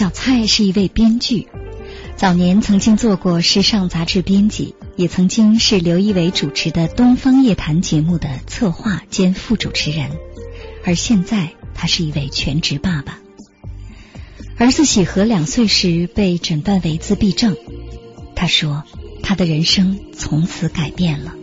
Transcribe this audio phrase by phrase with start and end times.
[0.00, 1.46] 小蔡是一位编剧，
[2.16, 10.12] 早年曾经做过时尚杂志编辑，也曾经是刘仪伟主持的《东方夜谭》节目的策划兼副主持人，
[10.86, 13.18] 而现在他是一位全职爸爸。
[14.56, 17.54] 儿子喜和两岁时被诊断为自闭症，
[18.34, 18.84] 他说
[19.22, 21.34] 他的人生从此改变了。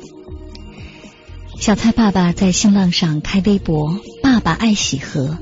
[1.60, 5.38] 小蔡爸爸在新浪上开微博：“爸爸爱喜和。”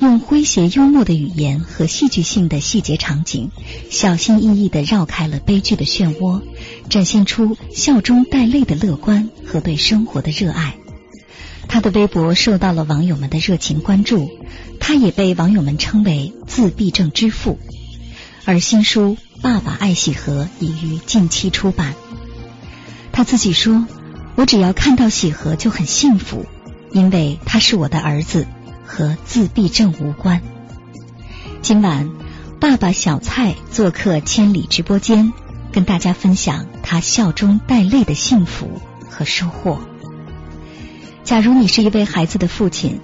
[0.00, 3.50] 用诙谐幽默的语言和戏剧性的细节场景，
[3.90, 6.42] 小心翼翼的绕开了悲剧的漩涡，
[6.90, 10.74] 展现出笑中带泪的乐观和对生活的热爱。
[11.68, 14.30] 他的微博受到了网友们的热情关注，
[14.80, 17.58] 他也被网友们称为自闭症之父。
[18.44, 21.94] 而新书《爸爸爱喜和》已于近期出版。
[23.10, 23.86] 他自己说
[24.36, 26.44] ：“我只要看到喜和就很幸福，
[26.92, 28.46] 因为他是我的儿子。”
[28.84, 30.42] 和自闭症无关。
[31.62, 32.10] 今晚，
[32.60, 35.32] 爸爸小蔡做客千里直播间，
[35.72, 39.78] 跟大家分享他笑中带泪的幸福和收获。
[41.24, 43.00] 假如你是一位孩子的父亲，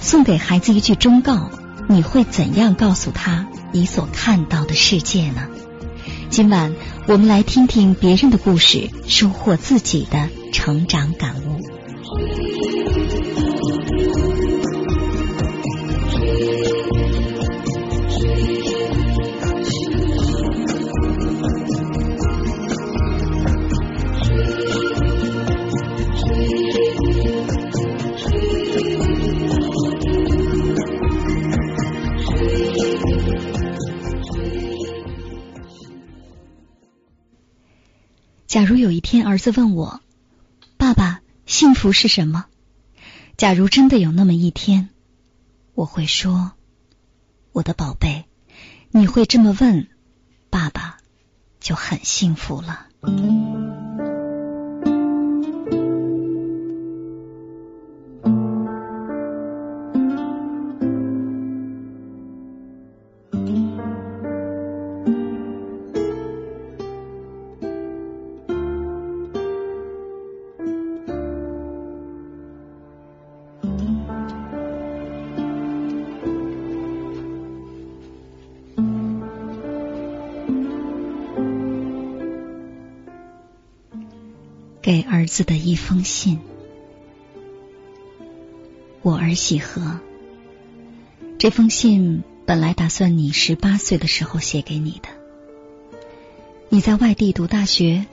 [0.00, 1.50] 送给孩子一句忠告，
[1.88, 5.46] 你会怎样告诉他你所看到的世界呢？
[6.30, 6.74] 今晚，
[7.06, 11.39] 我们来听听别人的故事，收获自己的成长感
[39.30, 40.00] 儿子问我
[40.76, 42.46] ：“爸爸，幸福是什么？”
[43.38, 44.88] 假如真的有那么一天，
[45.72, 46.50] 我会说
[47.52, 48.24] ：“我的宝贝，
[48.90, 49.86] 你会这么问，
[50.50, 50.98] 爸爸
[51.60, 52.88] 就很幸福了。”
[84.90, 86.40] 给儿子的一封信，
[89.02, 90.00] 我儿喜和。
[91.38, 95.08] 这封信本来打算你十八岁的时候写给你的。
[96.70, 98.06] 你在外地读大学，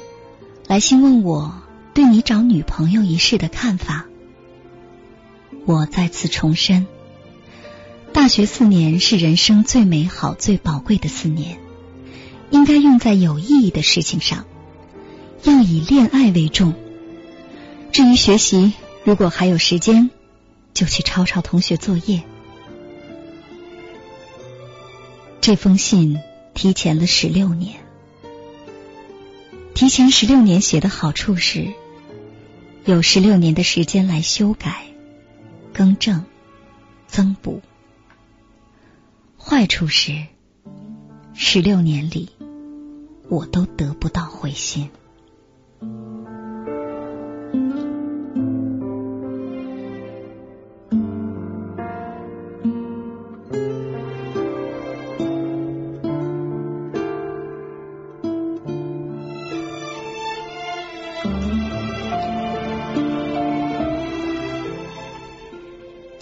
[0.68, 1.64] 来信问我
[1.96, 4.06] 对你找女朋友一事的看法。
[5.66, 6.86] 我再次重申，
[8.14, 11.58] 大学四年是人生最美好、最宝贵的四年，
[12.52, 14.46] 应该用在有意义的事情上。
[15.44, 16.74] 要以恋爱为重。
[17.92, 20.09] 至于学习，如果还有时间，
[20.74, 22.24] 就去抄抄同学作业。
[25.42, 26.20] 这封信
[26.53, 27.78] 提前了十六年。
[29.74, 31.68] 提前十六年写的好处是，
[32.84, 34.88] 有十六年的时间来修改、
[35.72, 36.25] 更正、
[37.08, 37.62] 增补；
[39.38, 40.25] 坏处是，
[41.34, 42.30] 十六年里
[43.30, 44.89] 我都得不到回信。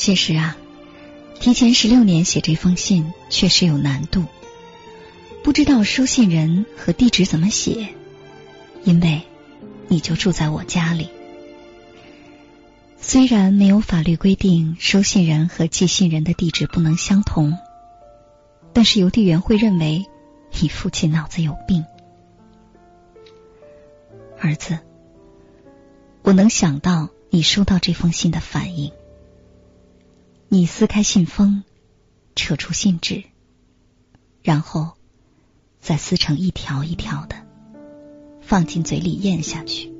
[0.05, 0.55] 其实啊，
[1.39, 4.25] 提前十六年写这封信确实有难度，
[5.43, 7.87] 不知道收信人和地址怎么写，
[8.83, 9.23] 因为
[9.87, 11.09] 你就住在我家里。
[12.99, 17.57] 虽然没有法律规定收信人和寄信人的地址不能相同，
[18.73, 20.05] 但是邮递员会认为
[20.61, 21.83] 你父亲脑子有病。
[24.39, 24.77] 儿子，
[26.21, 28.91] 我能想到你收到这封信的反应。
[30.47, 31.63] 你撕开信封，
[32.35, 33.23] 扯出信纸，
[34.41, 34.93] 然后
[35.81, 37.35] 再撕成一条一条的，
[38.41, 39.91] 放进嘴里咽下去。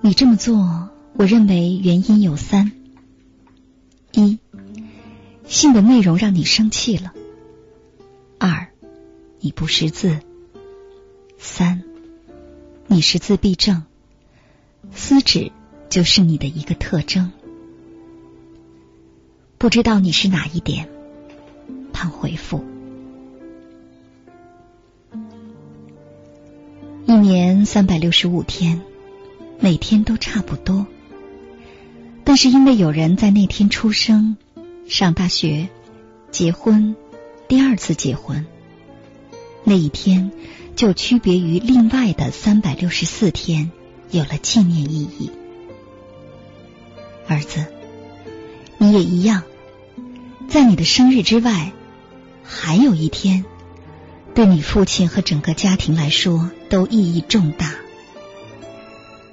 [0.00, 2.72] 你这么做，我认为原因有三：
[4.12, 4.38] 一，
[5.46, 7.12] 信的内容让你生气了；
[8.38, 8.68] 二，
[9.40, 10.20] 你不识字；
[11.38, 11.82] 三，
[12.86, 13.82] 你是自闭症，
[14.94, 15.52] 撕纸
[15.90, 17.32] 就是你的一个特征。
[19.60, 20.88] 不知道你是哪一点？
[21.92, 22.64] 盼回复。
[27.04, 28.80] 一年三百六十五天，
[29.58, 30.86] 每天都差不多。
[32.24, 34.38] 但是因为有人在那天出生、
[34.88, 35.68] 上大学、
[36.30, 36.96] 结婚、
[37.46, 38.46] 第二次结婚，
[39.64, 40.32] 那一天
[40.74, 43.70] 就区别于另外的三百六十四天，
[44.10, 45.30] 有了纪念意义。
[47.28, 47.66] 儿子，
[48.78, 49.42] 你也一样。
[50.50, 51.72] 在你的生日之外，
[52.42, 53.44] 还有一天，
[54.34, 57.76] 对你父亲和整个家庭来说都意义重大。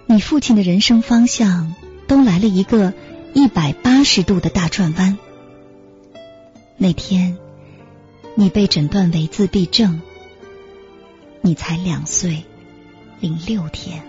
[0.06, 1.74] 你父亲的人生方向
[2.08, 2.94] 都来了一个
[3.34, 5.18] 一百八十度的大转弯。
[6.78, 7.36] 那天，
[8.36, 10.00] 你被诊断为自闭症，
[11.42, 12.44] 你才两岁
[13.20, 14.07] 零六天。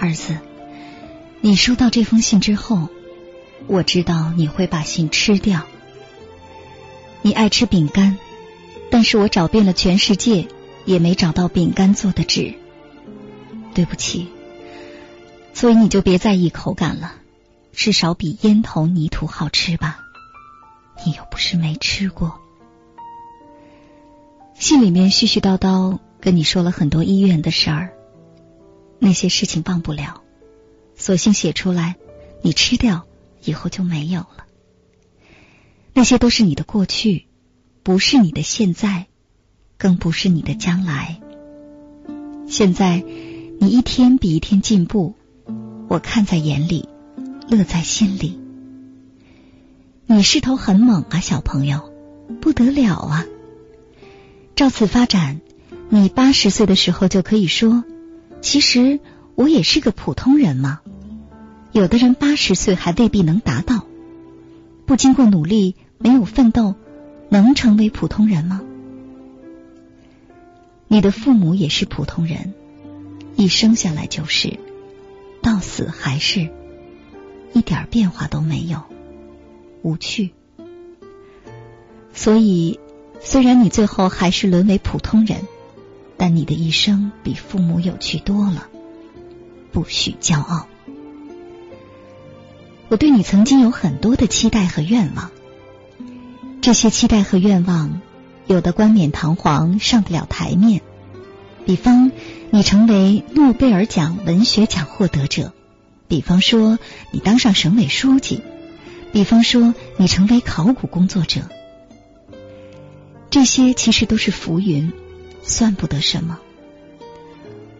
[0.00, 0.38] 儿子，
[1.42, 2.88] 你收到这封信之后，
[3.66, 5.64] 我知道你会把信吃掉。
[7.20, 8.16] 你爱吃饼干，
[8.90, 10.48] 但是我找遍了全世界，
[10.86, 12.54] 也没找到饼干做的纸。
[13.74, 14.28] 对不起，
[15.52, 17.12] 所以你就别在意口感了，
[17.74, 19.98] 至少比烟头泥土好吃吧？
[21.04, 22.40] 你又不是没吃过。
[24.54, 27.92] 信里面絮絮叨叨跟你说了很多医院的事儿。
[29.00, 30.22] 那些事情忘不了，
[30.94, 31.96] 索性写出来，
[32.42, 33.06] 你吃掉
[33.42, 34.44] 以后就没有了。
[35.94, 37.26] 那些都是你的过去，
[37.82, 39.06] 不是你的现在，
[39.78, 41.20] 更不是你的将来。
[42.46, 43.02] 现在
[43.58, 45.14] 你一天比一天进步，
[45.88, 46.88] 我看在眼里，
[47.48, 48.38] 乐在心里。
[50.06, 51.90] 你势头很猛啊，小朋友，
[52.40, 53.24] 不得了啊！
[54.54, 55.40] 照此发展，
[55.88, 57.82] 你八十岁的时候就可以说。
[58.40, 59.00] 其实
[59.34, 60.80] 我也是个普通人嘛，
[61.72, 63.86] 有的人八十岁还未必能达到，
[64.86, 66.74] 不经过努力，没有奋斗，
[67.28, 68.62] 能成为普通人吗？
[70.88, 72.54] 你的父母也是普通人，
[73.36, 74.58] 一生下来就是，
[75.42, 76.48] 到死还是，
[77.52, 78.82] 一点变化都没有，
[79.82, 80.30] 无趣。
[82.12, 82.80] 所以，
[83.20, 85.42] 虽然你最后还是沦为普通人。
[86.20, 88.68] 但你的一生比父母有趣多了，
[89.72, 90.66] 不许骄傲。
[92.90, 95.30] 我对你曾经有很多的期待和愿望，
[96.60, 98.02] 这些期待和愿望，
[98.46, 100.82] 有的冠冕堂皇上得了台面，
[101.64, 102.12] 比方
[102.50, 105.54] 你成为诺贝尔奖文学奖获得者，
[106.06, 106.78] 比方说
[107.12, 108.42] 你当上省委书记，
[109.10, 111.48] 比方说你成为考古工作者，
[113.30, 114.92] 这些其实都是浮云。
[115.42, 116.38] 算不得什么。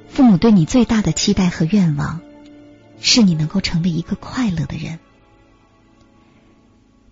[0.09, 2.21] 父母对你最大的期待和愿望，
[3.01, 4.99] 是你能够成为一个快乐的人。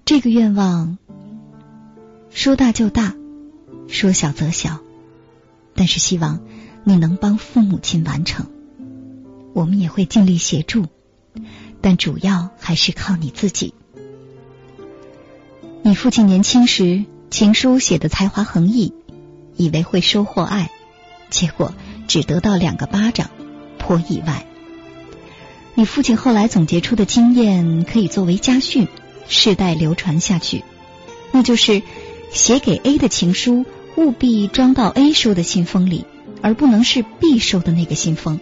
[0.05, 0.99] 这个愿望
[2.31, 3.14] 说大就大，
[3.88, 4.81] 说小则小，
[5.75, 6.40] 但是希望
[6.85, 8.47] 你能帮父母亲完成。
[9.55, 10.87] 我们也会尽力协助，
[11.81, 13.75] 但主要还是靠你自己。
[15.83, 18.93] 你父亲年轻时情书写的才华横溢。
[19.59, 20.71] 以为会收获爱，
[21.29, 21.75] 结果
[22.07, 23.29] 只得到两个巴掌，
[23.77, 24.47] 颇意外。
[25.75, 28.88] 你父亲后来总结出的经验可以作为家训，
[29.29, 30.65] 世代流传下去。
[31.33, 31.83] 那就是
[32.31, 36.07] 写给 A 的情书务必装到 A 收的信封里，
[36.41, 38.41] 而不能是 B 收的那个信封。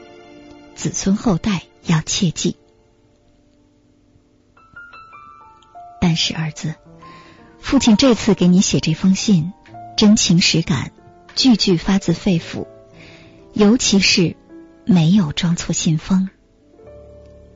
[0.75, 2.57] 子孙后代要切记。
[6.01, 6.75] 但是儿子，
[7.59, 9.53] 父亲这次给你写这封信。
[9.97, 10.93] 真情实感，
[11.37, 12.67] 句句发自肺腑，
[13.53, 14.37] 尤其是
[14.87, 16.31] 没有装错信封。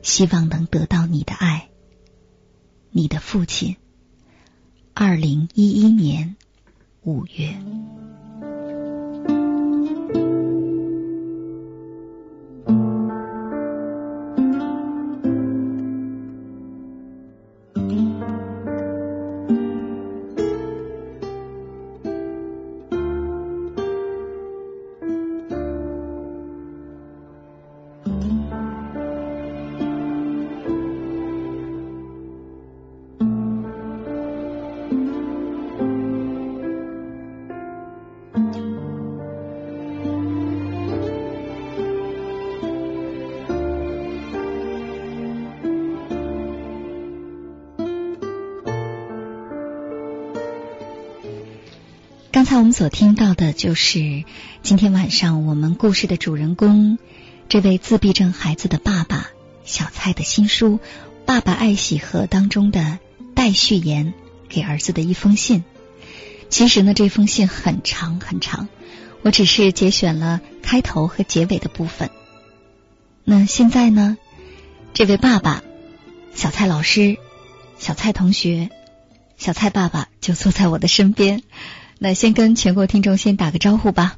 [0.02, 1.68] 希望能得到你的爱。
[2.90, 3.76] 你的父亲，
[4.92, 6.36] 二零一一年
[7.02, 7.54] 五月。
[52.50, 54.24] 才我们所听到的就是
[54.64, 56.98] 今天晚上我们故事的主人公，
[57.48, 59.28] 这位自闭症孩子的爸爸
[59.64, 60.78] 小蔡的新书
[61.24, 62.98] 《爸爸爱喜盒》当中的
[63.36, 64.14] 待续言
[64.48, 65.62] 给儿子的一封信。
[66.48, 68.66] 其实呢，这封信很长很长，
[69.22, 72.10] 我只是节选了开头和结尾的部分。
[73.22, 74.18] 那现在呢，
[74.92, 75.62] 这位爸爸
[76.34, 77.16] 小蔡老师、
[77.78, 78.70] 小蔡同学、
[79.36, 81.44] 小蔡爸爸就坐在我的身边。
[82.02, 84.16] 那先跟全国听众先打个招呼吧，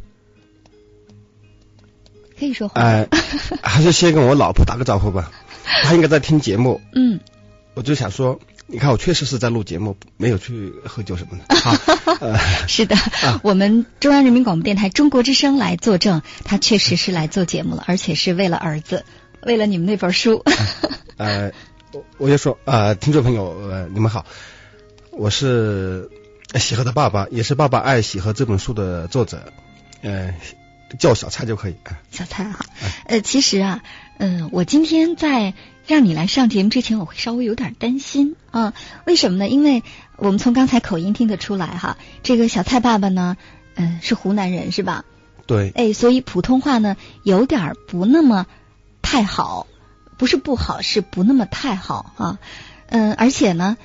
[2.38, 2.80] 可以说话。
[2.80, 3.08] 哎，
[3.60, 5.32] 还是先跟我老婆打个招呼吧，
[5.82, 6.80] 她应该在听节目。
[6.94, 7.18] 嗯，
[7.74, 11.54] 我就想说，你看我确实是在录节目，没有去喝酒什么的。
[11.58, 11.74] 好，
[12.68, 12.94] 是的，
[13.42, 19.04] 我们中央人民广播电台中国之声来作证，他确实是来做节目了，而且是为了儿子，
[19.42, 20.44] 为了你们那本书。
[21.16, 21.50] 呃，
[21.92, 24.24] 我我就说啊，听众朋友，呃，你们好，
[25.10, 26.08] 我是。
[26.58, 29.52] 喜和的爸爸也是《爸爸爱喜和》这本书的作者，
[30.02, 30.34] 呃，
[30.98, 31.76] 叫小蔡就可以。
[32.10, 32.60] 小蔡啊，
[33.06, 33.82] 呃，其实啊，
[34.18, 35.54] 嗯，我今天在
[35.86, 38.74] 让你来上节目之前，我会稍微有点担心啊。
[39.06, 39.48] 为什么呢？
[39.48, 39.82] 因为
[40.16, 43.36] 我们从刚才口音听得出来哈，这个小蔡爸爸呢，
[43.74, 45.04] 嗯，是湖南人是吧？
[45.46, 45.70] 对。
[45.74, 48.46] 哎，所以普通话呢有点不那么
[49.00, 49.66] 太好，
[50.18, 52.38] 不是不好，是不那么太好啊。
[52.88, 53.76] 嗯，而且呢。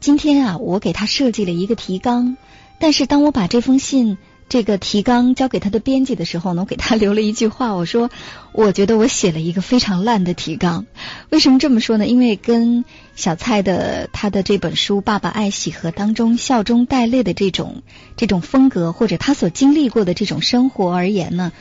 [0.00, 2.36] 今天啊，我给他设计了一个提纲，
[2.78, 4.16] 但是当我把这封信
[4.48, 8.08] 这个提纲交给他的编辑的时候呢，我给他留了一句话，我说
[8.52, 10.86] 我觉得我写了一个非常烂的提纲。
[11.30, 12.06] 为什么这么说呢？
[12.06, 12.84] 因为跟
[13.16, 17.82] 小蔡的他的这本书《爸爸爱喜和》当中笑中带泪的这种
[18.16, 21.52] 这种风格，或者他所经历过的这种生活而言呢，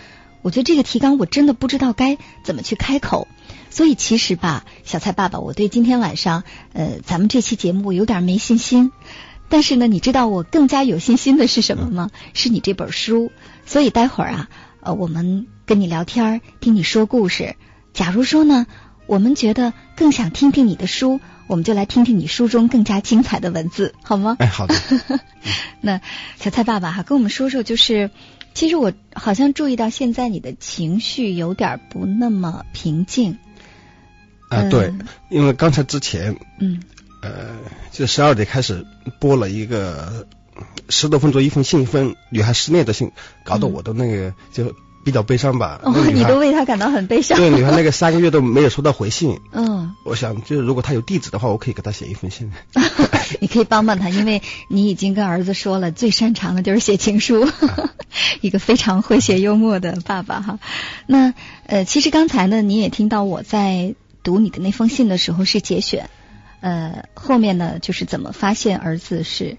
[0.48, 3.28] 我觉得这个提纲我真的不知道该怎么去开口。
[3.70, 8.94] 所以其实吧，小蔡爸爸，我对今天晚上呃咱们这期节目有点没信心。
[9.50, 12.12] 但是呢，你知道我更加有信心的是什么吗？
[12.34, 13.30] 是你这本书。
[13.66, 14.48] 所以待会儿啊，
[14.80, 17.58] 呃，我们跟你聊天，听你说故事。
[17.94, 18.68] 假如说呢，
[19.06, 24.38] 我们觉得更想听听你的书，我们就来听听你书中更加精彩的文字，好吗？
[24.40, 24.76] 哎，好的。
[25.82, 26.00] 那
[26.38, 28.12] 小蔡爸爸哈，跟我们说说，就是
[28.58, 33.38] 其实我好像注意到现在你的情绪有点不那么平静。
[34.50, 34.92] 啊，对，
[35.30, 36.82] 因为刚才之前，嗯，
[37.22, 37.56] 呃，
[37.92, 38.84] 就十二点开始
[39.20, 40.26] 播了一个
[40.90, 43.12] 十多分钟一封信，一封女孩失恋的信，
[43.46, 44.74] 搞得我的那个就
[45.08, 45.80] 比较悲伤吧。
[45.84, 47.38] 哦，你都为他感到很悲伤。
[47.38, 49.40] 对，你看那个三个月都没有收到回信。
[49.54, 52.52] 嗯，我想，就是如果他有地址的话，我可以给他写一封信。
[53.40, 57.48] 你可以帮帮他，因为你已经跟儿子说了，最擅长的就是写情书，
[58.42, 60.60] 一个非常诙谐幽默的爸爸哈。
[61.06, 61.34] 那
[61.66, 63.96] 呃，其实刚才呢，你也听到我在。
[64.24, 66.10] 读你的那封信的时候是节选，
[66.60, 69.56] 呃，后面呢就是怎么发现儿子是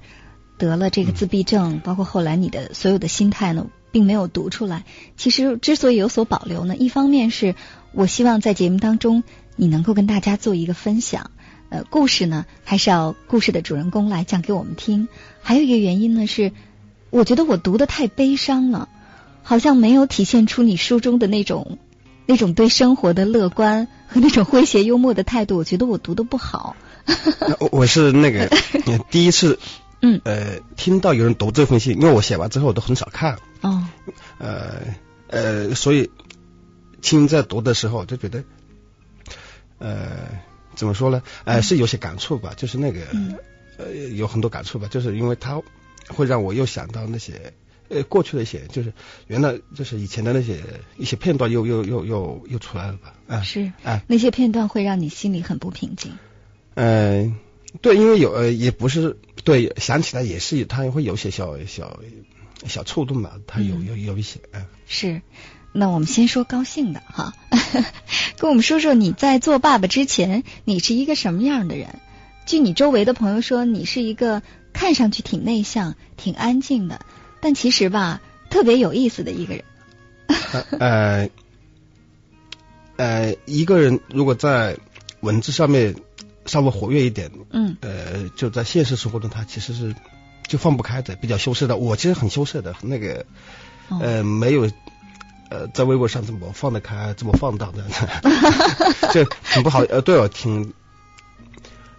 [0.59, 4.85] 得了这个自闭症，包括后来你的所有的心态呢，并没有读出来。
[5.17, 7.55] 其实之所以有所保留呢，一方面是
[7.93, 9.23] 我希望在节目当中
[9.57, 11.31] 你能够跟大家做一个分享，
[11.69, 15.09] 呃，故事呢还是要故事的主人公来讲给我们听。
[15.43, 16.53] 还有一个原因呢是，
[17.11, 18.89] 我觉得我读的太悲伤了，
[19.43, 21.79] 好像没有体现出你书中的那种。
[22.31, 26.77] 那种对生活的乐观和那种诙谐幽默的态度，我觉得我读的不好。
[27.73, 28.51] 我是那个
[29.11, 29.59] 第一次，
[30.01, 33.39] 嗯，呃，听到有人读这封信，因为我写完之后我都很少看。
[33.63, 33.87] 哦。
[34.39, 34.83] 呃
[35.29, 36.11] 呃，所以
[37.03, 38.45] 亲在读的时候就觉得，
[39.79, 40.29] 呃，
[40.75, 41.23] 怎么说呢？
[41.45, 43.01] 呃，是有些感触吧，就是那个
[43.77, 45.61] 呃，有很多感触吧，就是因为他
[46.09, 47.53] 会让我又想到那些。
[47.91, 48.93] 呃，过去的一些就是
[49.29, 50.63] 原来就是以前的那些
[50.99, 53.15] 一些片段又又又又又出来了吧？
[53.29, 56.13] 啊，是啊，那些片段会让你心里很不平静。
[56.75, 57.37] 嗯，
[57.81, 62.01] 对，因为有呃，也不是对，想起来也是，他会有些小小
[62.67, 65.23] 小触动吧，他有有有一些，嗯，是。
[65.73, 67.35] 那我们先说高兴的哈，
[68.39, 72.01] 跟我们说说你在做爸爸之前，你是一个什么样的人？
[72.47, 77.05] 据你周围的朋友说，你是一个看上去挺内向、挺安静的，
[77.41, 79.65] 但其实吧，特别有意思的一个人。
[80.79, 81.29] 呃
[82.97, 84.79] 呃，一个人如果在
[85.21, 85.95] 文字上面
[86.49, 89.95] 稍微活跃一点，嗯，呃，就在现实生活中，他其实是
[90.49, 91.77] 就放不开的，比较羞涩的。
[91.77, 93.25] 我其实很羞涩的，那个
[94.01, 94.69] 呃，没有。
[95.51, 97.83] 呃，在微博上这么放得开，这么放荡的，
[99.15, 99.81] 就挺不好。
[99.89, 100.75] 呃，对哦，挺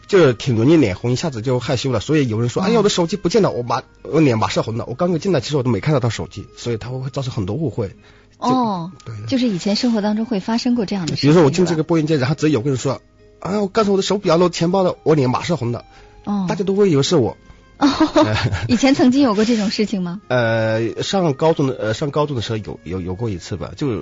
[0.05, 1.99] 就是挺容易脸红，一下子就害羞了。
[1.99, 4.85] 所以有人说，哎呀，我的手机不见了，我马我脸马上红了。
[4.85, 7.95] 我刚刚进来，其实我都没看到他手机，所以他会造成很多误会。
[8.37, 11.21] 哦，对，就是以前生活当中会发生过这样的事。
[11.23, 13.01] 比如说我进这个播音间，然后只要有个人说，
[13.39, 15.85] 啊，我刚才我的手表了，钱包了，我脸马上红了。
[16.25, 17.37] 哦，大家都会以为是我。
[17.77, 17.87] 哦，
[18.67, 20.19] 以前曾经有过这种事情吗？
[20.27, 24.01] 呃，上高中的呃，上高中的时候有有有过一次吧，就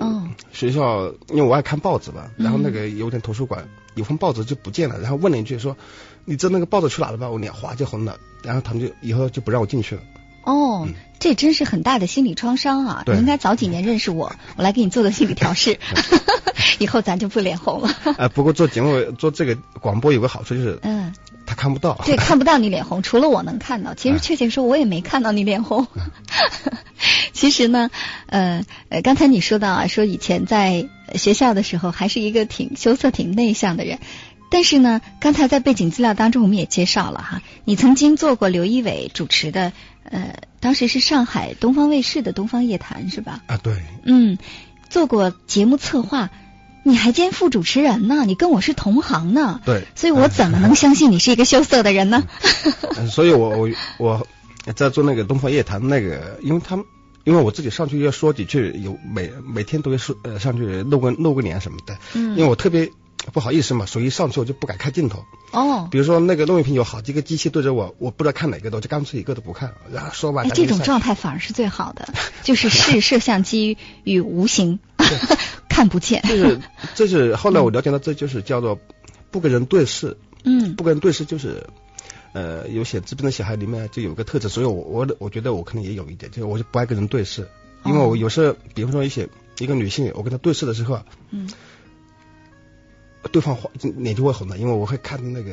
[0.51, 5.77] 学校因为我爱看报纸吧，然后那个有点图书馆有份报纸就不见了，然后问了一句说，
[6.25, 7.29] 你知道那个报纸去哪了吧？
[7.29, 10.01] 我脸哗就红了，然后他们就以后就不让我进去了。
[10.47, 10.87] 哦，
[11.19, 13.03] 这真是很大的心理创伤啊！
[13.05, 15.77] 你应该早几年认识我， 我来给你做做心理调试，
[16.79, 17.93] 以后咱就不脸红了。
[18.17, 21.13] 啊，不过做节目做这个广播有个好处就是，嗯。
[21.49, 23.93] 他看不到，对，看不到你脸红，除了我能看到。
[23.93, 25.87] 其实确切说，我也没看到你脸红。
[27.31, 27.89] 其实呢，
[28.25, 33.99] 呃呃，刚才你说到啊，说以前在学校的时候还是一个挺羞涩、挺内向的人。
[34.51, 39.71] 但是呢，刚才在背景资料当中我们也介绍了哈，你曾经做过刘一伟主持的，
[40.11, 43.43] 呃，当时是上海东方卫视的《东方夜谭》是吧？
[43.47, 43.73] 啊，对。
[44.03, 44.37] 嗯，
[44.89, 46.29] 做过节目策划。
[46.83, 52.23] 你还兼副主持人呢，你跟我是同行呢，对，所以我怎么能相信你是一个羞涩的人呢？
[53.11, 54.27] 所以我我我
[54.73, 56.85] 在做那个东方夜谭那个，因为他们
[57.25, 62.89] 因为我自己上去要说几句，有每每天都要说呃上去露个露个脸什么的，嗯，因为我特别
[63.33, 65.23] 不好意思嘛，所以一上去我就不敢看镜头。
[65.51, 70.47] 哦，比如说那个录音屏有好几个机器对着我，我不知道看哪个的，我就干脆一个都不看，然后说完。
[70.49, 74.79] 这种状态反而是最好的，就是视摄像机与无形。
[75.69, 76.59] 看不见，就是，
[76.95, 78.79] 这是后来我了解到，这就是叫做
[79.29, 80.17] 不跟人对视。
[80.43, 81.67] 嗯，不跟人对视就是，
[82.33, 87.47] 呃，有些自闭症小孩里面就有个特质，所以我我我觉得我可能也有一点，就是我就不爱跟人对视，
[87.85, 90.99] 因为我有时候，比方说一些一个女性，我跟她对视的时候，
[91.29, 91.47] 嗯，
[93.31, 93.57] 对方
[93.97, 95.51] 脸就会红的，因为我会看那个。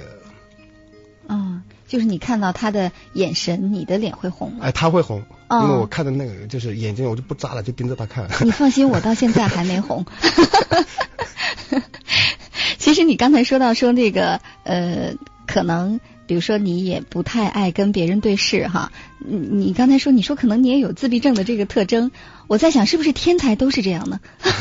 [1.26, 4.58] 嗯，就是你看到他的眼神，你的脸会红。
[4.60, 8.28] 哎，他会红，因为我看的那个就是眼睛，我就不眨了，就盯着他看。
[8.42, 10.04] 你放心，我到现在还没红。
[12.78, 15.14] 其实你刚才说到说那个呃，
[15.46, 18.92] 可能比如说你也不太爱跟别人对视哈。
[19.18, 22.10] 你你刚才说你说可能你也有自闭症的这个特征，
[22.46, 24.20] 我在想是不是天才都是这样呢？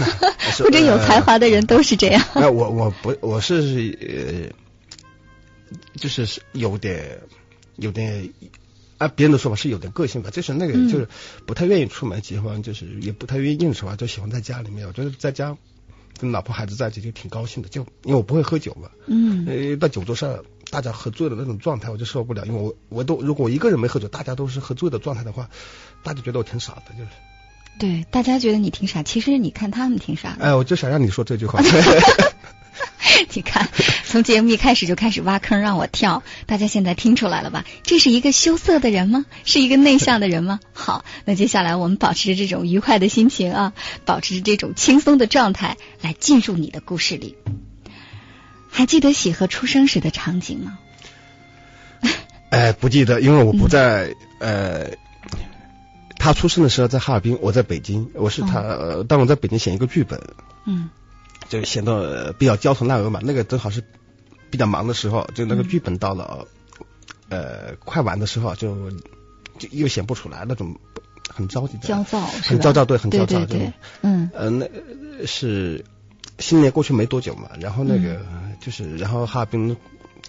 [0.59, 2.23] 或者有才华的人都是这样？
[2.35, 4.55] 那 我我不我是呃。
[5.95, 7.19] 就是是有点
[7.77, 8.29] 有点
[8.99, 11.07] 按别人的说法是有点个性吧，就是那个就是
[11.47, 14.85] 不太愿意出门，喜欢就是也不太愿意应酬啊，就喜欢在家里面。
[14.85, 15.57] 我觉得在家
[16.19, 18.89] 跟老婆孩子在一起就挺高兴的，就因为我不会喝酒嘛。
[19.07, 19.45] 嗯。
[19.47, 22.43] 呃，到酒桌上大家喝醉的那种状态，我就受不了。
[22.47, 25.47] 因为我我都如果我一个人没喝酒，大家都是喝醉的状态的话，
[26.01, 27.09] 大家觉得我挺傻的，就是。
[27.77, 30.45] 对，大家觉得你挺傻，其实你看他们挺傻的。
[30.45, 31.61] 哎，我就想让你说这句话。
[33.35, 33.69] 你看，
[34.05, 37.65] 从节目一开始就开始挖坑让我跳，大家现在听出来了吧？
[37.83, 39.25] 这是一个羞涩的人吗？
[39.45, 40.59] 是一个内向的人吗？
[40.73, 43.73] 好，那接下来我们保持着这种愉快的心情啊，
[44.05, 47.37] 保持着这种轻松的状态来进入你的故事里。
[48.73, 50.79] 还记得喜禾出生时的场景吗？
[52.49, 54.13] 哎，不记得，因为我不在。
[54.39, 54.89] 呃，
[56.17, 58.09] 他出生的时候在哈尔滨，我在北京。
[58.15, 60.19] 我是他，当我在北京写一个剧本。
[60.65, 60.89] 嗯。
[61.49, 63.83] 就显得比较焦头烂额嘛，那个正好是
[64.49, 66.47] 比较忙的时候，就那个剧本到了
[67.29, 68.89] 呃快完的时候，就
[69.59, 70.75] 就又写不出来那种
[71.29, 74.67] 很着急，焦躁，很焦躁，对，很焦躁，对，嗯，呃，那
[75.27, 75.83] 是
[76.39, 78.25] 新年过去没多久嘛，然后那个
[78.63, 79.75] 就是然后哈尔滨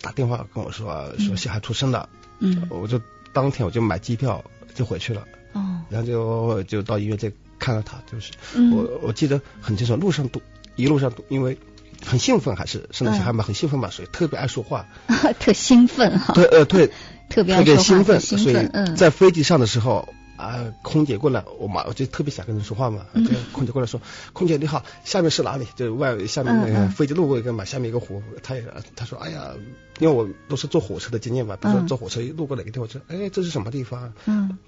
[0.02, 2.08] 打电话跟我说说小孩出生了，
[2.40, 3.00] 嗯，我就
[3.32, 4.42] 当天我就买机票
[4.74, 8.32] 就回去了，哦，然后就就到医院再看了他，就是
[8.72, 10.40] 我我记得很清楚，路上都。
[10.76, 11.56] 一路上因为
[12.04, 14.84] 很兴奋，还是生了小孩嘛，很兴奋嘛，所以特别爱说话，
[15.38, 16.34] 特兴奋哈。
[16.34, 16.88] 对呃对，
[17.30, 24.00] 特别特别兴奋，所以在飞机上的时候，啊，空姐过来，我马我就特别想跟人说话嘛，就空姐过来说，
[24.32, 25.66] 空姐你好，下面是哪里？
[25.76, 28.64] 就外下面那个飞机路过一个嘛，下面一个湖，她也
[28.96, 29.52] 她说，哎呀，
[30.00, 34.12] 因为我都是坐火车的经验嘛，比如说坐火车路过哪个地方，说，哎，这是什么地方？
[34.26, 34.58] 嗯。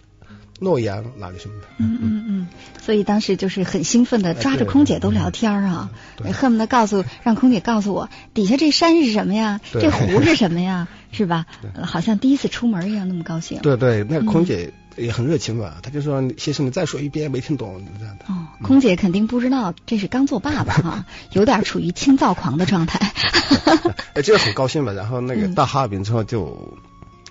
[0.59, 1.67] 洛阳哪里什么的？
[1.79, 2.49] 嗯嗯嗯，
[2.81, 5.91] 所以当时就是很兴奋的抓着空姐都聊天啊，
[6.33, 11.45] 恨不得告诉让空姐告诉我底下这山是什么呀，这湖是什么呀， 是吧？
[11.83, 13.61] 好像第一次出门一样那么高兴。
[13.61, 15.77] 对对，那个空姐也很热情吧？
[15.83, 23.13] 他就说：“先生，你再说一遍，没听懂这样的。”哦，空姐肯定不知道这是刚做爸爸哈， 有点处于轻躁狂的状态。
[24.15, 24.93] 哎，这个很高兴嘛。
[24.93, 26.79] 然后那个到哈尔滨之后，就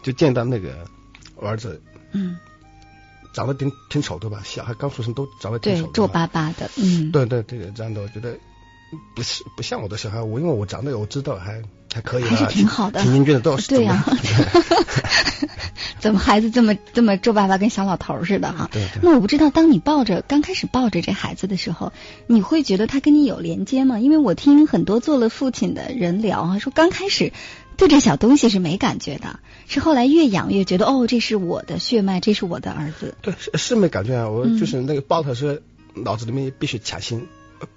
[0.03, 0.69] 就见到那个
[1.41, 1.81] 儿子。
[2.11, 2.37] 嗯。
[3.35, 4.41] 长得挺挺丑对吧？
[4.45, 6.71] 小孩刚出生都长得挺丑，皱巴巴的。
[6.77, 8.37] 嗯，对对对，这样的我觉得
[9.13, 10.21] 不是不像我的小孩。
[10.21, 11.61] 我因为我长得我知道还
[11.93, 14.01] 还可以，还是挺好的，挺英俊的，都是对呀。
[15.99, 18.69] 怎么孩子这么这么皱巴巴，跟小老头似的哈？
[18.71, 18.87] 对。
[19.01, 21.91] 那我不知道，当你抱着刚开始抱着这孩子的时候，
[22.27, 23.99] 你会觉得他跟你有连接吗？
[23.99, 27.33] 因为我听很多做了父亲的人聊啊，说刚开始。
[27.77, 33.15] 对这小东西是没感觉的，是后来越养越觉得哦，这是我的血脉，这是我的儿子。
[33.21, 35.61] 对，是是没感觉啊，我就是那个抱他是
[35.93, 37.27] 脑子里面必须强行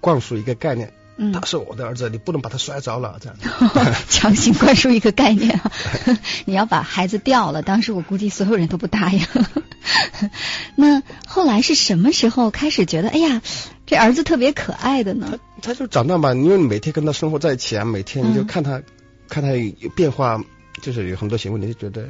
[0.01, 0.93] 灌输一个概念，
[1.33, 3.37] 他是我的儿子，你不能把他摔着了这样。
[4.09, 5.73] 强行灌输一个概念啊，
[6.47, 9.27] 你要把孩子掉了，当时我估计所有人都不答应。
[10.77, 13.43] 那后来是什么时候开始觉得哎呀，
[13.87, 15.39] 这儿子特别可爱的呢？
[15.63, 18.83] 他他就长大吧，因为你每天跟他生活在一起啊，每天你就看他。
[19.29, 20.43] 看他有变化，
[20.83, 22.09] 就是有很多行为，你就觉得，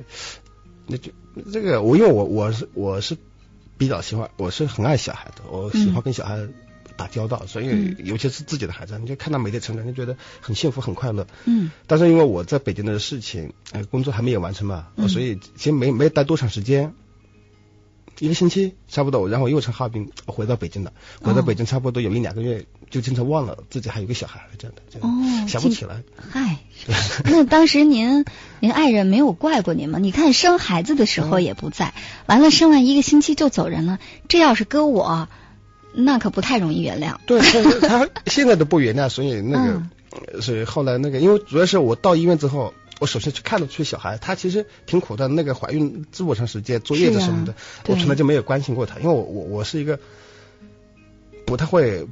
[0.87, 1.13] 那就
[1.53, 3.17] 这个我因为我我是我是
[3.77, 6.39] 比较喜欢，我是很爱小孩的，我喜欢跟小孩
[6.97, 11.27] 打交道，所以尤其是自己的孩子，你就看他每天成长，就觉得很幸福很快乐。
[11.45, 11.71] 嗯。
[11.87, 16.95] 但是因为我在北京的事情，呃，工作还没有完成嘛，所以其实没没待多长时间。
[18.21, 20.93] 一个星期差不多，然后又从哈尔滨回到北京了。
[21.23, 26.03] 回到北京差不多有一两个月，就经常忘了自己还有个小孩这样的，哦，想不起来。
[26.17, 26.59] 嗨，
[27.25, 28.25] 那当时您
[28.61, 29.99] 您爱人没有怪过您吗？
[29.99, 31.95] 你看生孩子的时候也不在，
[32.27, 35.29] 完了生完一个星期就走人了，这要是搁我，
[35.93, 37.17] 那可不太容易原谅。
[37.27, 37.41] 对，
[37.81, 42.75] 他现在都不原谅，所以那个，所以后来那个，因为主要是我到医院之后。
[43.01, 45.29] 我首先去看了去小孩，他其实挺苦的。
[45.29, 47.55] 那个怀孕这么长时间，坐月子什么的，
[47.87, 49.99] 我从来就没有关心过他，因为我我我是一个
[51.47, 52.07] 不太会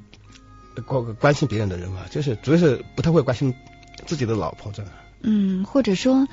[0.87, 3.55] 关关心别人的人嘛，就是主要是不太会关心
[4.07, 4.93] 自己的老婆这样。
[5.23, 6.29] 嗯，或者说，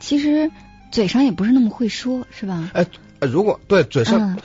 [0.00, 0.50] 其实
[0.90, 2.70] 嘴上也不是那么会说，是吧？
[2.74, 2.86] 哎，
[3.20, 4.38] 如果对嘴上。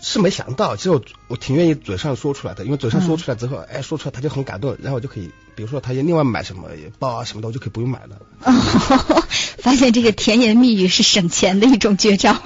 [0.00, 8.20] 是没想到，其实我我挺愿意嘴上说出来的，因为嘴上说出来之后，哎，说出来他就很感动，然后我就可以，比如说他要另外买什么包啊什么的，我就可以不用买了。
[9.58, 12.36] 发现这个甜言蜜语是省钱的一种绝招。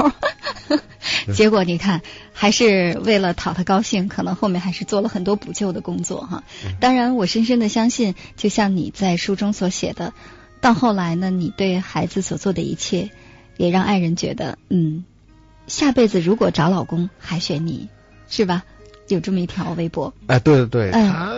[1.34, 2.00] 结果你看，
[2.32, 6.42] 还是为了讨他高兴，可能后面还是做了很多补救的工作哈。
[6.80, 10.14] 当然，我深深的相信，就像你在书中所写的，
[10.60, 13.10] 到后来呢，你对孩子所做的一切，
[13.56, 15.04] 也让爱人觉得，嗯。
[15.72, 17.88] 下辈子如果找老公还选你，
[18.28, 18.62] 是吧？
[19.08, 20.12] 有这么一条微博。
[20.26, 21.32] 哎，对对对，他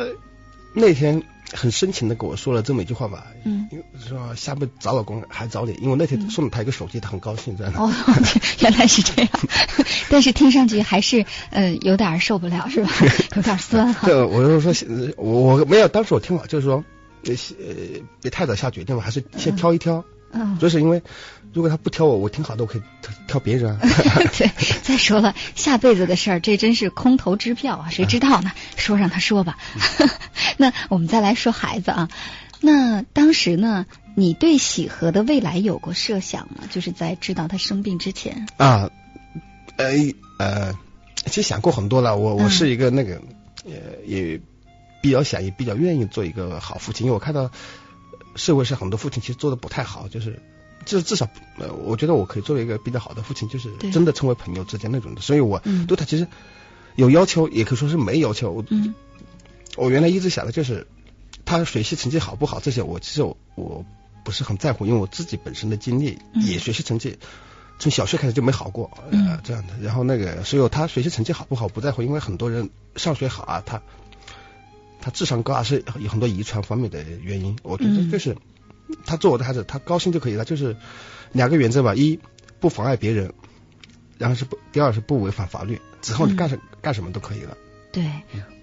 [0.75, 7.73] 那天很深情的跟我说了这么一句话吧，嗯，说下辈子找老公还找你，因为那天送了他一个手机，他很高兴，这样。
[7.77, 7.92] 哦，
[8.59, 9.31] 原来是这样，
[10.11, 12.90] 但是听上去还是嗯有点受不了，是吧？
[13.37, 14.09] 有点酸哈。
[14.09, 14.75] 对，我就说，
[15.16, 16.85] 我我没有，当时我听了就是说，
[17.25, 17.35] 呃，
[18.20, 20.05] 别太早下决定吧，还是先挑一挑。
[20.35, 21.01] 嗯，主要是因为，
[21.53, 22.83] 如果他不挑我，我挺好的，我可以
[23.29, 23.81] 挑别人啊。
[24.37, 24.51] 对，
[24.83, 28.51] 再说了，下辈子的事儿，这真是空头支票啊，谁知道呢？
[28.77, 29.57] 说让他说吧。
[30.59, 32.09] 那我们再来说孩子啊，
[32.61, 36.64] 那当时呢，你对喜和的未来有过设想吗？
[36.70, 38.47] 就是在知道他生病之前。
[38.57, 38.90] 啊，
[39.77, 39.92] 呃
[40.38, 40.75] 呃，
[41.27, 42.16] 其实想过很多了。
[42.16, 43.20] 我我是一个那个，
[43.64, 43.73] 呃，
[44.05, 44.40] 也
[45.01, 47.51] 比较想，也比较愿意做一个好父亲，因为我看到。
[48.37, 50.40] 社会上很多父亲其实做的不太好，就是，
[50.85, 55.20] 就至少，呃，我觉得我可以作为一个比较好的父亲，就是真的成为朋友之间那种的。
[55.20, 56.27] 所以我对他其实
[56.97, 58.51] 有要求，也可以说是没要求。
[58.51, 58.64] 我
[59.77, 60.87] 我原来一直想的就是，
[61.44, 63.85] 他学习成绩好不好这些，我其实我
[64.25, 67.18] 不是很在乎，因为我自己本身的经历也学习成绩
[67.79, 69.75] 从小学开始就没好过，呃，这样的。
[69.81, 73.81] 然后那个，所以他学习成绩好不好不在乎，因为很多人上学好啊，他。
[75.05, 77.55] 他智商高还，是有很多遗传方面的原因。
[77.62, 78.35] 我觉得就是
[79.05, 80.47] 他做我的孩子，他高兴就可以了。
[80.47, 80.75] 就是
[81.31, 82.19] 两个原则吧：一
[82.59, 83.35] 不妨碍别人，
[84.17, 87.55] 然后是不第二是不违反法律，之后你干什干什么都可以了。
[87.93, 88.11] 对，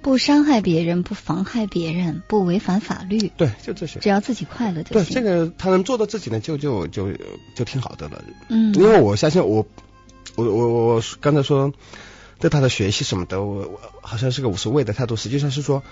[0.02, 3.32] 不伤害别人，不妨害别人，不违反法律。
[3.38, 4.00] 对，就这些。
[4.00, 5.14] 只要自己快乐就行。
[5.14, 7.14] 对，这个他能做到自己呢，就就就
[7.54, 8.24] 就挺好的了。
[8.50, 9.68] 嗯，因为我相信我
[10.34, 11.72] 我我我刚才说
[12.40, 15.84] 对他的学习什么的，我我好像是个无所谓的态度，实际上是说。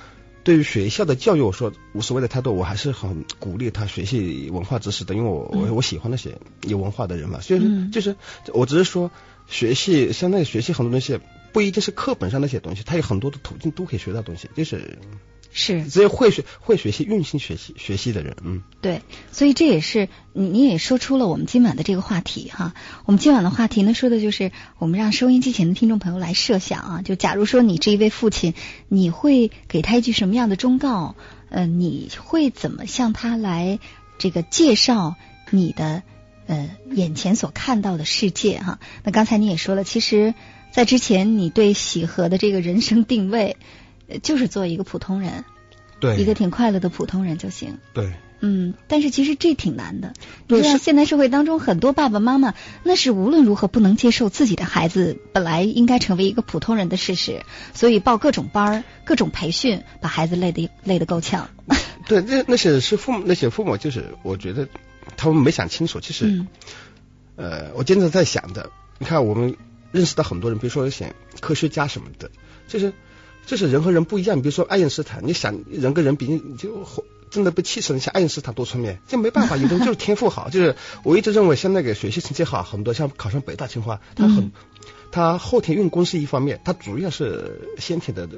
[0.43, 7.39] 对于学校的教育，我说无所谓的态度，我还是很鼓励他学习文化知识的，因为我我我喜欢那些有文化的人嘛。
[7.41, 8.15] 所以就是，
[8.53, 9.11] 我只是说
[9.47, 11.19] 学习，相当于学习很多东西，
[11.53, 14.97] 不一定是课本上那些东西，他有很多的途径都可以学到东西，就是。
[15.51, 22.75] 是，只有会学会学习、用心学习学习的人，嗯，对，所以这也是你你也说出了我们今晚的这个话题哈。
[23.05, 28.53] 我们今晚的话题呢，说的就是我们让收音机前的听众朋友来设想啊，就假如说你这一位父亲，
[28.89, 31.15] 你会给他一句什么样的忠告？
[31.49, 33.79] 呃，你会怎么向他来
[34.19, 35.15] 这个介绍
[35.49, 36.03] 你的
[36.45, 38.79] 呃眼前所看到的世界哈？
[39.03, 40.35] 那刚才你也说了，其实，
[40.71, 43.57] 在之前你对喜和的这个人生定位。
[44.23, 45.45] 就是做一个普通人，
[45.99, 47.77] 对，一个挺快乐的普通人就行。
[47.93, 50.13] 对，嗯，但是其实这挺难的。
[50.47, 57.43] 你道，现在社会当中很多爸爸妈妈，那是无论如何不能接受自己的孩子本来应该成为一个普通人的事实，
[57.73, 61.49] 所以报各种班儿、各种培训，把孩子累得累得够呛。
[62.07, 64.67] 对，那那些是父母，那些父母就是我觉得
[65.17, 65.99] 他们没想清楚。
[65.99, 66.45] 其实，
[67.35, 69.55] 呃，我经常在想的，你看我们
[69.91, 72.31] 认识到很多人，比如说一些科学家什么的，
[72.67, 72.93] 就是。
[73.49, 76.85] 就是人和人不一样，比如说爱因斯坦，你想人跟人比，你就
[77.31, 77.99] 真的被气死了。
[77.99, 80.49] 像爱因斯坦多聪明，这没办法，有的人就是天赋好。
[80.53, 84.51] 就是我一直认为，像那个学习成绩好，很多像考上北大清华，他很
[85.11, 88.29] 他后天用功是一方面，他主要是先天的，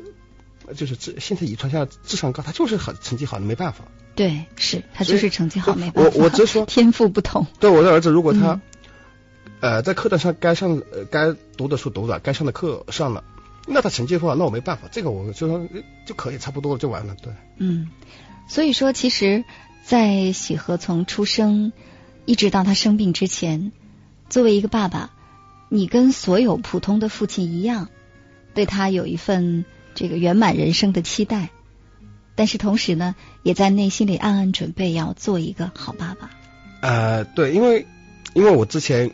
[0.77, 3.83] 就是智先天遗传下智商高，他就是很成绩好，没办法。
[4.15, 6.11] 对，是他就是成绩好，没办法。
[6.17, 7.45] 我我直说 天赋不同。
[7.59, 8.61] 对我的儿子，如果他
[9.59, 13.25] 呃在课堂上该上呃该读的书读了，该上的课上了。
[13.67, 15.67] 那他成绩不好，那我没办法，这个我就说
[16.05, 17.31] 就可以，差不多了就完了，对。
[17.57, 17.89] 嗯，
[18.47, 19.45] 所以说，其实，
[19.85, 21.71] 在喜和从出生
[22.25, 23.71] 一直到他生病之前，
[24.29, 25.11] 作为一个爸爸，
[25.69, 27.89] 你跟所有普通的父亲一样，
[28.55, 31.49] 对他有一份这个圆满人生的期待，
[32.33, 36.31] 但是同时呢，也在内心里暗暗准备要做一个好爸爸。
[36.81, 37.85] 呃，对，因为
[38.33, 39.11] 因为我之前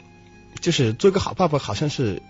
[0.61, 2.21] 就是做一个好爸爸，好像是。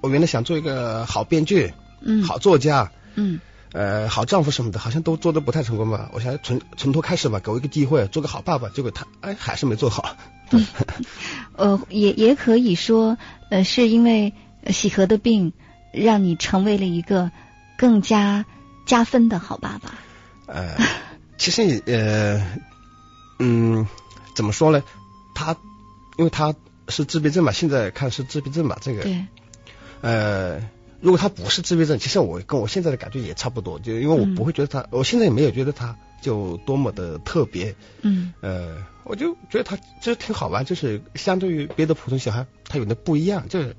[0.00, 3.40] 我原来想做一个好编剧，嗯，好作家，嗯，
[3.72, 6.08] 呃，好丈夫什么的，好像都做的不太成功吧。
[6.12, 8.68] 我想从从头开始吧，给我一个机会，做个好爸爸。
[8.68, 10.16] 结果他哎，还是没做好。
[11.56, 13.18] 呃，也也可以说，
[13.50, 14.32] 呃，是因为
[14.70, 15.52] 喜和的病，
[15.92, 17.30] 让你成为了一个
[17.76, 18.46] 更加
[18.86, 19.98] 加分的好爸爸。
[20.46, 20.76] 呃，
[21.36, 22.46] 其实呃，
[23.38, 23.86] 嗯，
[24.34, 24.82] 怎么说呢？
[25.34, 25.56] 他
[26.16, 26.54] 因为他
[26.88, 29.02] 是自闭症嘛，现在看是自闭症嘛，这个。
[30.02, 30.10] 对。
[30.10, 30.60] 呃，
[31.00, 43.76] 如果他不是自闭症，其实我跟我现在的感觉也差不多，就因为我不会觉得他，我现在也没有觉得他就多么的特别，嗯，呃，我就觉得他其实挺好玩，就是相对于别的普通小孩，他有的不一样，就是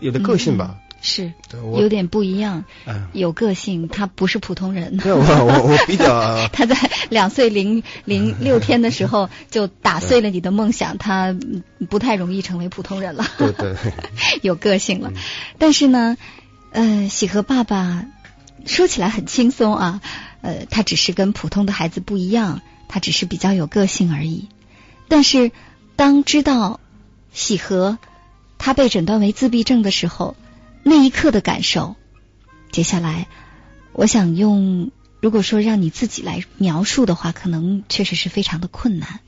[0.00, 0.78] 有的个性吧。
[1.06, 1.34] 是，
[1.76, 2.64] 有点不一样，
[3.12, 4.98] 有个性，他不是普通人。
[5.04, 6.48] 我我我比较。
[6.48, 6.74] 他在
[7.10, 11.36] 两岁零零 六天的时候就打碎了你的梦想，他
[11.90, 13.26] 不太容易成为普通人了。
[13.36, 13.76] 对对。
[14.40, 15.12] 有个性了，
[15.58, 16.16] 但是呢，
[16.72, 18.06] 呃，喜和爸爸
[18.64, 20.00] 说起来很轻松啊，
[20.40, 24.48] 呃，他只是跟普通的孩子不一样，他只是比较有个性而已。
[25.08, 25.52] 但是
[25.96, 26.80] 当知道
[27.34, 27.98] 喜和
[28.56, 30.34] 他被诊断为自闭症的时候。
[30.86, 31.96] 那一刻的感受，
[32.70, 33.26] 接下来，
[33.94, 39.20] 我想用，如果说让你自己来描述的话，可能确实是非常的困难，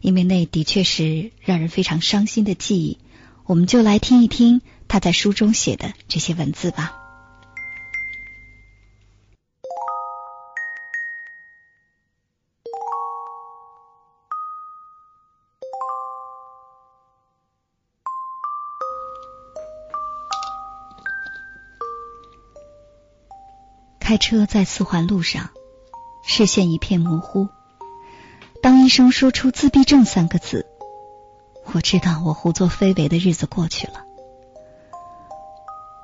[0.00, 2.98] 因为那的确是让人非常伤心的记忆。
[3.46, 6.99] 我们就来听一听他在书中写的这些文字吧。
[24.10, 25.50] 开车在四环路上，
[26.24, 27.48] 视线一片模糊。
[28.60, 30.66] 当医生说出“自闭症”三个字，
[31.72, 34.04] 我知道我胡作非为的日子过去了。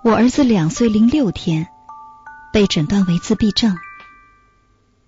[0.04, 1.66] 我儿子两岁零六天
[2.52, 3.76] 被诊断为自闭症。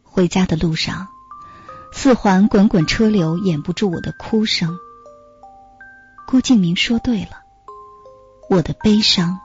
[0.02, 1.06] 回家的路上，
[1.92, 4.76] 四环滚滚车流掩不住我的哭声。
[6.26, 7.42] 郭敬明说对了，
[8.50, 9.38] 我的悲伤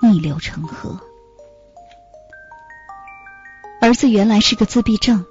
[0.00, 1.00] 逆流成河。
[3.84, 5.26] 儿子原来是个自闭症，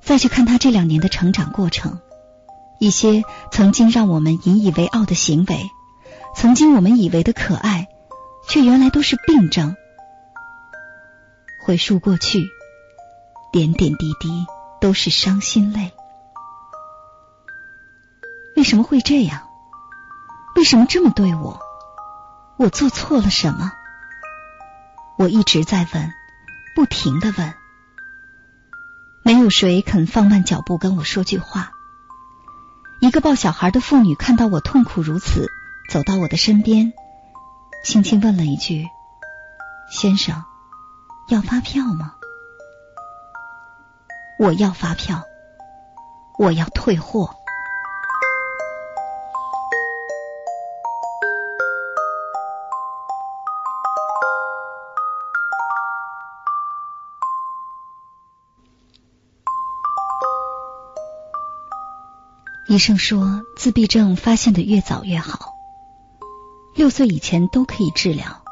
[0.00, 2.00] 再去看他这两年的成长过程，
[2.80, 5.70] 一些曾经让我们引以为傲的行为，
[6.34, 7.88] 曾经我们以为的可爱，
[8.48, 9.76] 却原来都是病症。
[11.66, 12.48] 回溯过去，
[13.52, 14.46] 点点滴滴
[14.80, 15.92] 都是伤心泪。
[18.56, 19.42] 为什么会这样？
[20.56, 21.60] 为什么这么对我？
[22.56, 23.70] 我做错了什么？
[25.18, 26.10] 我一直在问，
[26.74, 27.54] 不停的问。
[29.22, 31.70] 没有谁肯放慢脚步跟我说句话。
[33.00, 35.48] 一个抱小孩的妇女看到我痛苦如此，
[35.90, 36.92] 走到我的身边，
[37.84, 38.86] 轻轻问了一句
[39.90, 40.42] ：“先生，
[41.28, 42.14] 要发票吗？”
[44.38, 45.22] 我要发票，
[46.38, 47.36] 我要退货。
[62.66, 65.54] 医生说，自闭症发现的越早越好，
[66.74, 68.42] 六岁以前都可以治疗。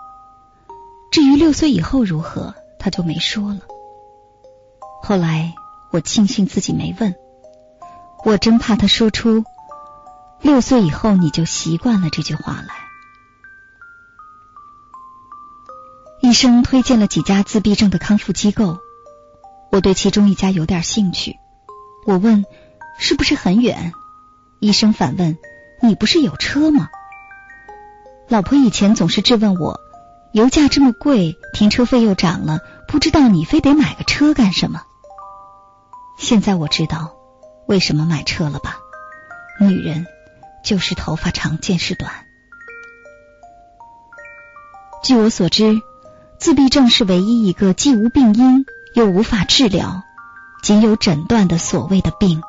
[1.11, 3.61] 至于六岁以后如何，他就没说了。
[5.03, 5.55] 后来
[5.93, 7.15] 我庆幸自己没问，
[8.23, 9.45] 我真怕他说出
[10.43, 12.75] “六岁以后你就习惯了”这句话来。
[16.21, 18.79] 医生推荐了几家自闭症的康复机构，
[19.71, 21.39] 我对其中一家有点兴趣。
[22.07, 22.45] 我问
[23.01, 23.95] ：“是不是很远？”
[24.63, 25.39] 医生反问
[25.83, 26.89] ：“你不是有车吗？”
[28.31, 29.81] 老婆以前总是质问我
[30.31, 34.85] ：“油价这么贵，停车费又涨了，不知道你非得买个车干什么？”
[36.17, 37.13] 现在我知道
[37.67, 38.77] 为什么买车了吧？
[39.59, 40.07] 女人
[40.63, 42.13] 就是头发长见识短。
[45.03, 45.83] 据我所知，
[46.39, 50.05] 自闭症是唯一一个既无病因又无法治疗，
[50.63, 52.41] 仅有诊断的所谓的病。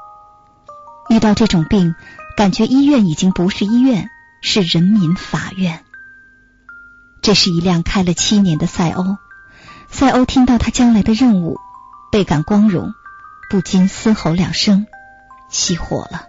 [1.10, 1.96] 遇到这种病，
[2.36, 4.10] 感觉医院已经不是医院，
[4.42, 5.84] 是人民法院。
[7.22, 9.18] 这是一辆开了七年的赛欧，
[9.90, 11.60] 赛欧听到他将来的任务，
[12.12, 12.94] 倍感光荣，
[13.50, 14.88] 不禁嘶吼两声，
[15.52, 16.28] 熄火了。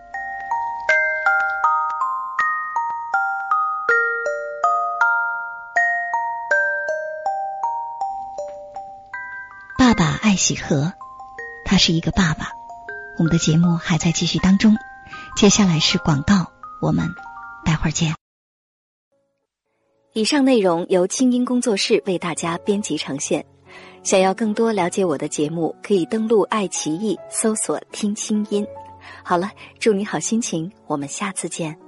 [9.77, 10.93] 爸爸爱喜禾，
[11.65, 12.64] 他是一个爸爸。
[13.17, 14.77] 我们的节目还在继续当中，
[15.37, 16.51] 接下来是广告，
[16.81, 17.09] 我们
[17.65, 18.15] 待会儿见。
[20.13, 23.45] 以上内容由清音工作室为大家编辑呈现。
[24.03, 28.67] 想要更多了解我的节目，可以登录爱奇艺搜索“听清音”。
[29.25, 31.84] 好了，祝你好心情，我们下次见。